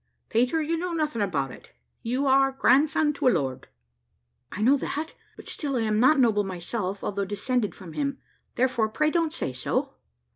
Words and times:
"Peter, 0.29 0.59
you 0.63 0.77
know 0.77 0.93
nothing 0.93 1.21
about 1.21 1.51
it; 1.51 1.73
you 2.01 2.25
are 2.25 2.51
grandson 2.51 3.13
to 3.13 3.27
a 3.27 3.29
lord." 3.29 3.67
"I 4.51 4.59
know 4.63 4.75
that, 4.77 5.13
but 5.35 5.47
still 5.47 5.75
I 5.75 5.81
am 5.81 5.99
not 5.99 6.19
noble 6.19 6.43
myself, 6.43 7.03
although 7.03 7.23
descended 7.23 7.75
from 7.75 7.93
him; 7.93 8.17
therefore 8.55 8.89
pray 8.89 9.11
don't 9.11 9.31
say 9.31 9.53
so." 9.53 9.93